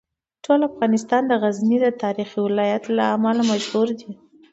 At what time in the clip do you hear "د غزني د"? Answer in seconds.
1.27-1.87